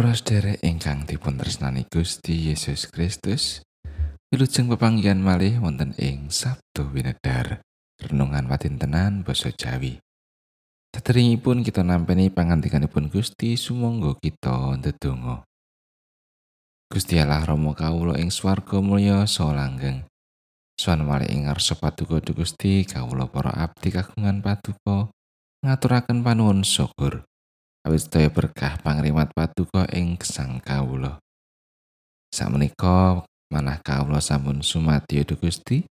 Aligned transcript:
Para 0.00 0.16
sedherek 0.16 0.64
ingkang 0.64 1.04
dipun 1.04 1.36
tresnani 1.36 1.84
Gusti 1.84 2.48
Yesus 2.48 2.88
Kristus, 2.88 3.60
wilujeng 4.32 4.72
pepanggihan 4.72 5.20
malih 5.20 5.60
wonten 5.60 5.92
ing 6.00 6.32
Sabtu 6.32 6.88
Winedar, 6.88 7.60
renungan 8.00 8.48
watintenan 8.48 9.20
basa 9.28 9.52
Jawi. 9.52 10.00
Saderengipun 10.96 11.60
kita 11.60 11.84
nampeni 11.84 12.32
pangandikanipun 12.32 13.12
Gusti 13.12 13.60
sumangga 13.60 14.16
kita 14.24 14.80
ndedonga. 14.80 15.44
Gusti 16.88 17.20
Allah 17.20 17.44
Rama 17.44 17.76
kawula 17.76 18.16
ing 18.16 18.32
swarga 18.32 18.80
mulya 18.80 19.28
saha 19.28 19.52
langgeng. 19.52 20.08
Suwan 20.80 21.04
malih 21.04 21.28
ing 21.28 21.44
ngarsa 21.44 21.76
paduka 21.76 22.24
Gusti 22.24 22.88
kawula 22.88 23.28
para 23.28 23.52
abdi 23.52 23.92
kagungan 23.92 24.40
paduka 24.40 25.12
ngaturaken 25.60 26.24
panuwun 26.24 26.64
syukur. 26.64 27.28
Awit 27.84 28.00
sedaya 28.04 28.28
berkah 28.28 28.76
pangrimat 28.84 29.32
paduka 29.32 29.88
ing 29.94 30.20
gesang 30.20 30.60
kawula. 30.60 31.16
Sakmenika 32.30 33.24
manah 33.50 33.80
kawula 33.82 34.22
sampun 34.22 34.60
sumati 34.60 35.24
Gusti. 35.24 35.82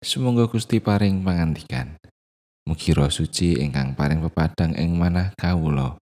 Sumangga 0.00 0.48
Gusti 0.48 0.80
paring 0.80 1.20
pangandikan. 1.20 1.96
Mugi 2.64 2.92
suci 2.92 3.60
ingkang 3.60 3.96
paring 3.96 4.20
pepadang 4.24 4.76
ing 4.76 4.96
manah 4.96 5.32
kawula. 5.36 5.96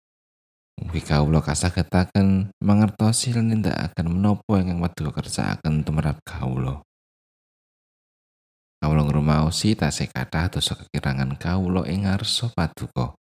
Mugi 0.79 1.03
kawula 1.03 1.43
kasagetaken 1.43 2.55
mangertosi 2.63 3.35
lan 3.35 3.51
nindakaken 3.51 4.07
menapa 4.07 4.63
ingkang 4.63 4.79
paduka 4.83 5.23
kersakaken 5.23 5.83
tumrap 5.83 6.19
kawula. 6.23 6.83
Kawula 8.79 9.03
ngrumaosi 9.03 9.75
tasih 9.75 10.07
kathah 10.07 10.47
dosa 10.55 10.79
kekirangan 10.79 11.35
kawula 11.35 11.83
ing 11.91 12.07
ngarsa 12.07 12.55
paduka. 12.55 13.19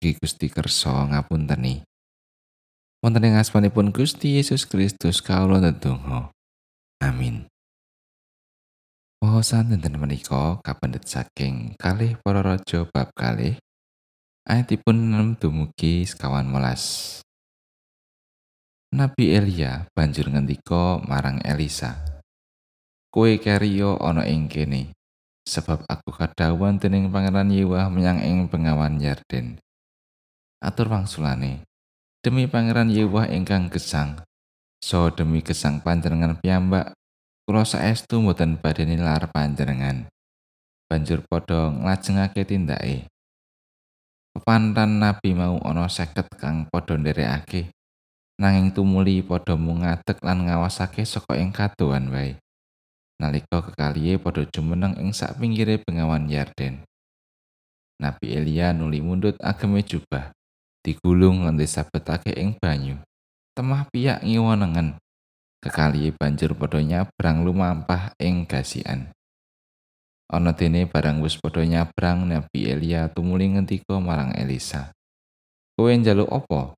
Mugi 0.00 0.16
Gusti 0.16 0.48
kersa 0.48 1.12
ngapunteni. 1.12 1.84
Wonten 3.04 3.20
ing 3.20 3.36
asmanipun 3.36 3.92
Gusti 3.92 4.40
Yesus 4.40 4.64
Kristus 4.64 5.20
kawula 5.20 5.60
ndedonga. 5.60 6.32
Amin. 7.04 7.44
Wawasan 9.20 9.76
dinten 9.76 10.00
menika 10.00 10.56
kapendet 10.64 11.04
saking 11.04 11.76
kalih 11.76 12.16
para 12.24 12.40
raja 12.40 12.88
bab 12.88 13.12
kalih 13.12 13.60
ayatipun 14.48 15.12
6 15.36 15.44
dumugi 15.44 16.08
sekawan 16.08 16.48
melas. 16.48 17.20
Nabi 18.96 19.36
Elia 19.36 19.84
banjur 19.92 20.32
ngendika 20.32 20.96
marang 21.04 21.44
Elisa. 21.44 22.00
Kowe 23.12 23.36
kariyo 23.36 24.00
ana 24.00 24.24
ing 24.24 24.48
kene, 24.48 24.96
sebab 25.44 25.84
aku 25.84 26.08
kadhawuhan 26.08 26.80
dening 26.80 27.12
Pangeran 27.12 27.52
Yewah 27.52 27.92
menyang 27.92 28.24
ing 28.24 28.48
pengawan 28.48 28.96
Yarden. 28.96 29.60
Atur 30.60 30.92
wangsulane. 30.92 31.64
Demi 32.20 32.44
pangeran 32.44 32.92
Yewah 32.92 33.32
ingkang 33.32 33.72
gesang 33.72 34.20
so 34.80 35.12
demi 35.12 35.44
gesang 35.44 35.84
panjenengan 35.84 36.40
piyambak 36.40 36.96
kula 37.44 37.68
saestu 37.68 38.20
mboten 38.24 38.56
badhe 38.56 38.88
nilar 38.88 39.28
panjenengan. 39.28 40.08
Banjur 40.88 41.22
padha 41.28 41.70
nglajengake 41.70 42.42
tindake. 42.48 43.06
Pepantan 44.34 44.98
nabi 44.98 45.36
mau 45.36 45.60
ana 45.62 45.86
seket 45.86 46.26
kang 46.40 46.66
padha 46.66 46.96
nderekake 46.96 47.70
nanging 48.40 48.72
tumuli 48.72 49.20
padha 49.20 49.54
mungadeg 49.54 50.16
lan 50.24 50.48
ngawasake 50.48 51.04
saka 51.04 51.36
ing 51.36 51.52
kadoan 51.52 52.08
wae. 52.08 52.40
Nalika 53.20 53.60
kekaliye 53.60 54.16
padha 54.16 54.48
jumeneng 54.48 54.96
ing 54.96 55.12
sak 55.12 55.36
pinggire 55.36 55.76
bengawan 55.84 56.24
Yarden. 56.26 56.82
Nabi 58.00 58.32
Elia 58.32 58.72
nuli 58.72 59.04
mundut 59.04 59.36
ageme 59.44 59.84
jubah 59.84 60.32
digulung 60.80 61.44
lan 61.44 61.60
disabetake 61.60 62.32
ing 62.36 62.56
banyu. 62.56 62.96
Temah 63.52 63.88
piyak 63.92 64.24
ngiwonengen. 64.24 64.96
Kekalihe 65.60 66.16
banjur 66.16 66.56
padha 66.56 66.80
nyabrang 66.80 67.44
lumampah 67.44 68.16
ing 68.16 68.48
gasian. 68.48 69.12
Ana 70.30 70.56
dene 70.56 70.88
barang 70.88 71.20
wis 71.20 71.36
padha 71.36 71.60
nyabrang 71.66 72.24
Nabi 72.24 72.72
Elia 72.72 73.12
tumuli 73.12 73.52
ngendika 73.52 74.00
marang 74.00 74.32
Elisa. 74.32 74.88
Kowe 75.76 75.92
njaluk 75.92 76.32
apa? 76.32 76.72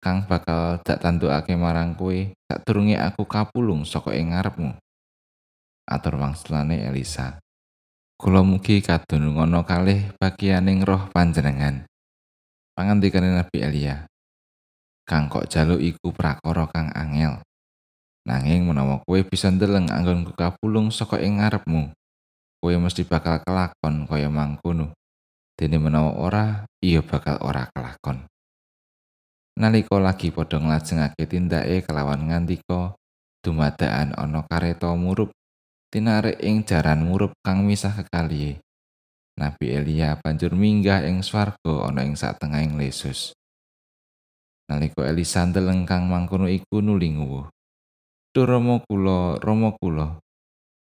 Kang 0.00 0.24
bakal 0.24 0.80
dak 0.80 1.00
tandukake 1.04 1.56
marang 1.56 1.96
kowe 1.96 2.16
sadurunge 2.48 2.96
aku 2.96 3.28
kapulung 3.28 3.84
saka 3.84 4.16
ing 4.16 4.32
ngarepmu. 4.32 4.72
Atur 5.84 6.16
wangsulane 6.16 6.80
Elisa. 6.88 7.36
Kula 8.16 8.40
mugi 8.40 8.80
kadunungono 8.80 9.68
kalih 9.68 10.16
bagianing 10.16 10.80
roh 10.80 11.12
panjenengan. 11.12 11.84
Pangandikane 12.74 13.30
Nabi 13.30 13.62
Elia. 13.62 13.96
Kang 15.06 15.30
kok 15.30 15.46
jaluk 15.46 15.78
iku 15.78 16.10
prakara 16.10 16.66
kang 16.74 16.90
angel. 16.90 17.38
Nanging 18.26 18.66
menawa 18.66 19.04
kowe 19.06 19.20
bisa 19.22 19.52
ndeleng 19.52 19.92
anggonku 19.92 20.34
kapulung 20.34 20.90
saka 20.90 21.20
ing 21.20 21.38
ngarepmu, 21.38 21.92
kowe 22.58 22.74
mesti 22.74 23.04
bakal 23.06 23.38
kelakon 23.44 24.08
kaya 24.10 24.32
mangkono. 24.32 24.96
Dene 25.54 25.78
menawa 25.78 26.18
ora, 26.18 26.46
iya 26.82 27.04
bakal 27.04 27.38
ora 27.44 27.70
kelakon. 27.70 28.26
Nalika 29.54 30.02
lagi 30.02 30.34
padha 30.34 30.58
nglajengake 30.58 31.30
tindake 31.30 31.86
kelawan 31.86 32.26
ngandika, 32.26 32.98
dumadakan 33.44 34.16
ana 34.18 34.42
kareta 34.50 34.90
murup 34.98 35.30
tinarik 35.92 36.40
ing 36.42 36.66
jaran 36.66 37.06
murup 37.06 37.36
kang 37.44 37.62
misah 37.62 37.92
kekalihe. 37.92 38.63
Nabi 39.34 39.74
Elia 39.74 40.14
banjur 40.22 40.54
minggah 40.54 41.02
ing 41.02 41.26
swarga 41.26 41.90
ana 41.90 42.06
ing 42.06 42.14
satengahing 42.14 42.78
lesus. 42.78 43.34
Nalika 44.70 45.04
Elisa 45.04 45.44
ndeleng 45.44 45.84
kang 45.84 46.06
mangkono 46.08 46.48
iku 46.48 46.80
nuli 46.80 47.12
nguwuh. 47.12 47.50
Duh 48.32 48.46
Rama 48.46 48.80
kula, 48.86 49.36
Rama 49.42 49.74
kula. 49.76 50.22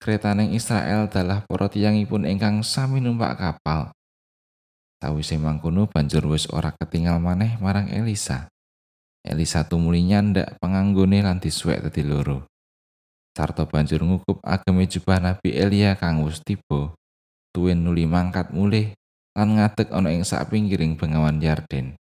Kretaning 0.03 0.51
Israel 0.51 1.07
dalah 1.07 1.47
para 1.47 1.71
tiyangipun 1.71 2.27
ingkang 2.27 2.61
sami 2.61 2.99
numpak 2.99 3.39
kapal. 3.39 3.95
Sawise 4.99 5.39
mangkono 5.39 5.87
banjur 5.87 6.27
wis 6.27 6.47
ora 6.51 6.75
ketinggal 6.75 7.23
maneh 7.23 7.55
marang 7.63 7.87
Elisa. 7.87 8.51
Elisa 9.23 9.63
tumuli 9.63 10.03
nyandak 10.03 10.59
penganggone 10.59 11.23
lan 11.23 11.39
disuwek 11.39 11.79
dadi 11.87 12.03
loro. 12.03 12.47
Sarta 13.33 13.63
banjur 13.65 14.03
ngukup 14.03 14.43
ageme 14.43 14.85
jubah 14.85 15.17
Nabi 15.17 15.55
Elia 15.55 15.95
kang 15.95 16.21
wis 16.27 16.43
tiba. 16.43 16.93
Tuwin 17.53 17.85
nuli 17.85 18.09
mangkat 18.09 18.49
mulih 18.49 18.91
lan 19.37 19.55
ngadeg 19.57 19.93
ana 19.93 20.09
ing 20.09 20.25
sak 20.25 20.49
pinggiring 20.49 20.97
bengawan 20.97 21.37
Yarden. 21.37 21.93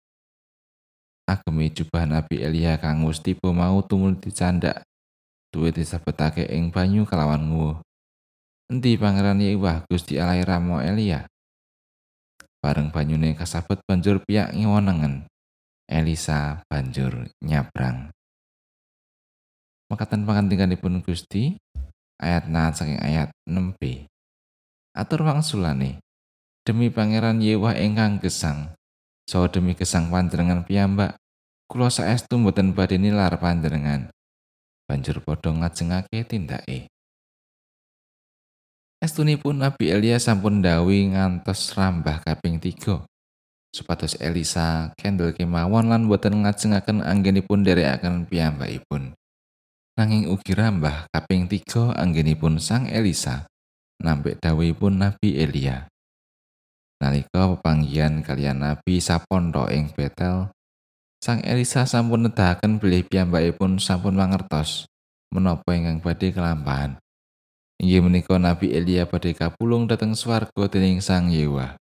Agemi 1.30 1.70
jubah 1.70 2.06
Nabi 2.06 2.42
Elia 2.42 2.78
kang 2.78 3.06
wis 3.06 3.22
tiba 3.22 3.54
mau 3.54 3.82
tumul 3.86 4.18
dicandak. 4.18 4.82
Duwe 5.50 5.74
disabetake 5.74 6.46
ing 6.46 6.70
banyu 6.70 7.02
kelawan 7.06 7.50
nguwuh. 7.50 7.78
Endi 8.70 8.94
pangeran 8.94 9.42
Yewah 9.42 9.82
Gusti 9.90 10.18
Allah 10.18 10.42
Ramo 10.46 10.78
Elia? 10.78 11.26
Bareng 12.62 12.94
banyune 12.94 13.34
kasabet 13.34 13.82
banjur 13.82 14.22
piyak 14.22 14.54
ngiwonengen. 14.54 15.26
Elisa 15.90 16.62
banjur 16.70 17.30
nyabrang. 17.42 18.14
Makatan 19.90 20.22
pangandikanipun 20.22 21.02
Gusti 21.02 21.58
ayat 22.22 22.46
6 22.46 22.78
saking 22.78 23.00
ayat 23.02 23.34
6b. 23.46 24.09
Atur 24.94 25.26
wangsulane. 25.26 26.02
Demi 26.66 26.92
pangeran 26.92 27.40
Yewah 27.40 27.74
ingkang 27.78 28.20
gesang 28.20 28.76
so 29.30 29.46
demi 29.46 29.78
gesang 29.78 30.10
panjenengan 30.10 30.66
piyambak 30.66 31.14
kula 31.70 31.86
saestu 31.86 32.34
mboten 32.34 32.74
badhe 32.74 32.98
nilar 32.98 33.38
panjenengan. 33.38 34.10
Banjur 34.90 35.22
padha 35.22 35.54
ngajengake 35.54 36.26
tindake. 36.26 36.90
Estunipun 38.98 39.62
Nabi 39.62 39.94
Elia 39.94 40.18
sampun 40.18 40.60
dawi 40.60 41.14
ngantos 41.14 41.72
rambah 41.78 42.26
kaping 42.26 42.58
3 42.58 43.06
supados 43.70 44.18
Elisa 44.18 44.90
kendel 44.98 45.30
kemawon 45.30 45.94
lan 45.94 46.10
boten 46.10 46.42
ngajengaken 46.42 47.06
anggenipun 47.06 47.62
derekaken 47.62 48.26
piyambakipun. 48.26 49.14
Nanging 49.94 50.26
ugi 50.26 50.52
rambah 50.58 51.06
kaping 51.14 51.46
3 51.46 51.94
anggenipun 51.96 52.58
sang 52.58 52.90
Elisa 52.90 53.49
nampik 54.00 54.40
dawuhipun 54.40 54.98
Nabi 54.98 55.36
Elia. 55.36 55.86
Nalika 57.00 57.56
pepanggihan 57.56 58.20
kalian 58.20 58.60
Nabi 58.60 59.00
Sapondo 59.00 59.68
ing 59.72 59.92
Betel, 59.92 60.52
Sang 61.20 61.44
Elisa 61.44 61.84
sampun 61.84 62.24
nedahaken 62.24 62.80
bilih 62.80 63.04
piyambakipun 63.04 63.76
sampun 63.76 64.16
mangertos 64.16 64.88
menapa 65.28 65.76
ingkang 65.76 66.00
badhe 66.00 66.32
kelampahan. 66.32 66.96
Inggih 67.76 68.00
menika 68.00 68.40
Nabi 68.40 68.72
Elia 68.72 69.04
badhe 69.04 69.36
kapulung 69.36 69.84
dhateng 69.84 70.16
swarga 70.16 70.64
dening 70.72 71.04
Sang 71.04 71.28
Yewa. 71.28 71.76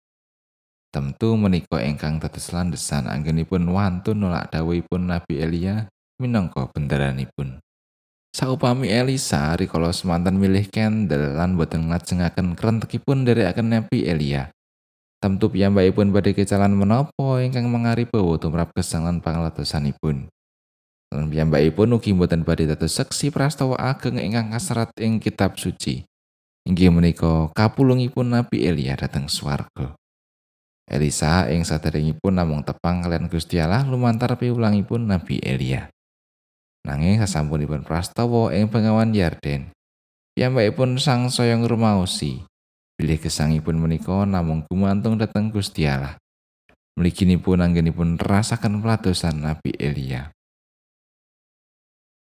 Tentu 0.95 1.35
menika 1.35 1.83
ingkang 1.83 2.23
dados 2.23 2.55
landesan 2.55 3.11
anggenipun 3.11 3.67
wantun 3.75 4.23
nolak 4.23 4.55
dawuhipun 4.55 5.11
Nabi 5.11 5.43
Elia 5.43 5.91
minangka 6.23 6.71
bendaranipun. 6.71 7.64
Saupami 8.35 8.91
Elisa 8.91 9.55
rikala 9.55 9.95
semanten 9.95 10.35
milih 10.43 10.67
kendel 10.67 11.39
lan 11.39 11.55
boten 11.55 11.87
ngajengaken 11.87 12.59
krentekipun 12.59 13.23
nderekaken 13.23 13.71
Nabi 13.71 14.11
Elia. 14.11 14.51
Tentu 15.23 15.55
piyambakipun 15.55 16.11
badhe 16.11 16.35
kecalan 16.35 16.75
menapa 16.75 17.39
ingkang 17.47 17.71
mangaribawa 17.71 18.35
tumrap 18.35 18.75
gesang 18.75 19.07
lan 19.07 19.23
pangladosanipun. 19.23 20.27
Lan 21.15 21.25
piyambakipun 21.31 21.95
ugi 21.95 22.11
boten 22.11 22.43
badhe 22.43 22.67
dados 22.67 22.99
seksi 22.99 23.31
prastawa 23.31 23.79
ageng 23.79 24.19
ingkang 24.19 24.51
kaserat 24.51 24.91
ing 24.99 25.23
kitab 25.23 25.55
suci. 25.55 26.03
Inggih 26.67 26.91
menika 26.91 27.55
kapulungipun 27.55 28.35
Nabi 28.35 28.67
Elia 28.67 28.99
dhateng 28.99 29.31
swarga. 29.31 29.95
Elisa 30.91 31.47
ing 31.55 31.63
saderengipun 31.63 32.35
namung 32.35 32.67
tepang 32.67 32.99
kalian 32.99 33.31
Gusti 33.31 33.63
Allah 33.63 33.87
lumantar 33.87 34.35
piwulangipun 34.35 35.07
Nabi 35.07 35.39
Elia. 35.39 35.94
Nanging 36.85 37.17
sasampunipun 37.25 37.81
prastawa 37.81 38.53
ing 38.53 38.69
pengawan 38.69 39.17
Yarden, 39.17 39.73
piyambakipun 40.37 41.01
sang 41.01 41.33
soyong 41.33 41.65
rumaosi 41.65 42.45
bilih 43.01 43.19
gesangipun 43.19 43.81
menika 43.81 44.29
namung 44.29 44.69
gumantung 44.69 45.17
dhateng 45.17 45.49
Gusti 45.49 45.89
Allah. 45.89 46.21
Mliginipun 46.95 47.59
anggenipun 47.59 48.21
rasaken 48.23 48.79
peladosan 48.79 49.43
Nabi 49.43 49.75
Elia. 49.81 50.31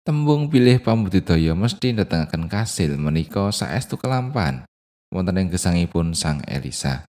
Tembung 0.03 0.51
bilih 0.51 0.83
pambudidaya 0.83 1.55
mesti 1.55 1.95
ndatengaken 1.95 2.51
kasil 2.51 2.99
menika 2.99 3.55
saestu 3.55 3.95
kelampan 3.95 4.67
wonten 5.15 5.39
ing 5.39 5.55
gesangipun 5.55 6.19
Sang 6.19 6.43
Elisa. 6.51 7.07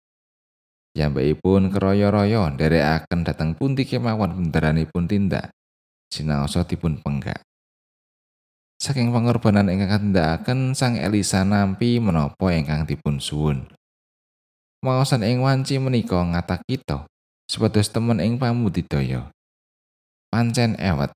Yambakipun 0.93 1.73
keroyo-royo 1.73 2.45
nderekaken 2.53 3.25
dhateng 3.25 3.57
pundi 3.57 3.89
kemawon 3.89 4.37
benderanipun 4.37 5.09
tindak 5.09 5.56
sinaosa 6.11 6.63
dipun 6.67 6.99
penggak. 7.03 7.43
Saking 8.77 9.09
pengorbanan 9.09 9.73
ingkang 9.73 10.13
kandhakaken 10.13 10.77
Sang 10.77 11.01
Elisa 11.01 11.43
nampi 11.49 11.97
menapa 11.97 12.53
ingkang 12.53 12.85
dipun 12.85 13.17
suwun. 13.17 13.65
Maosan 14.85 15.25
ing 15.25 15.41
wanci 15.41 15.81
menika 15.81 16.21
ngata 16.21 16.61
kita 16.69 17.09
sepados 17.49 17.89
temen 17.89 18.21
ing 18.21 18.37
pambudidaya. 18.37 19.33
Pancen 20.29 20.77
ewet 20.77 21.09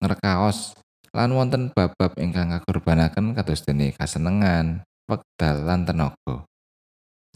ngrekaos 0.00 0.72
lan 1.12 1.36
wonten 1.36 1.68
bab-bab 1.68 2.16
ingkang 2.16 2.56
kakorbanaken 2.56 3.36
kados 3.36 3.60
dene 3.68 3.92
kasenengan, 3.92 4.80
wekdal 5.04 5.68
lan 5.68 5.84
tenaga. 5.84 6.48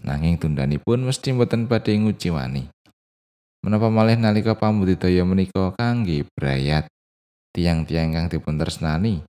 Nanging 0.00 0.40
tundanipun 0.40 1.04
mesti 1.04 1.36
mboten 1.36 1.68
badhe 1.68 1.92
nguji 2.00 2.32
wani. 2.32 2.72
Menapa 3.60 3.92
malih 3.92 4.16
nalika 4.16 4.56
pambudidaya 4.56 5.20
menika 5.28 5.76
kangge 5.76 6.24
brayat 6.32 6.88
tiang-tiang 7.56 8.12
kang 8.12 8.26
dipun 8.28 8.60
tresnani, 8.60 9.24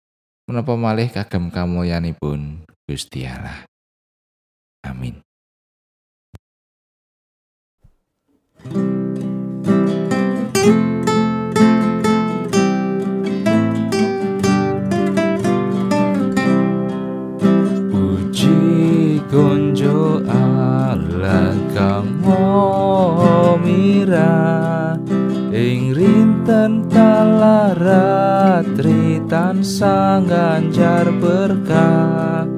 menapa 0.52 0.76
malih 0.76 1.08
kagem 1.08 1.48
kamulyanipun 1.48 2.68
Gusti 2.84 3.24
Allah. 3.24 3.64
Amin. 4.84 5.24
konjo 19.28 20.24
ala 20.24 21.52
kang 21.76 22.08
mira 23.60 24.96
ing 25.52 25.92
rinten 25.92 26.88
talaratri 27.38 29.22
tansah 29.30 30.26
ganjar 30.26 31.06
berkah. 31.22 32.50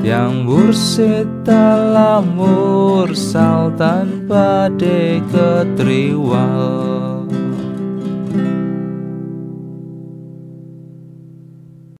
Yang 0.00 0.34
bursit 0.48 1.28
dalam 1.44 2.38
mursal 2.38 3.74
tanpa 3.76 4.72
de 4.72 5.20
ketriwal 5.28 7.09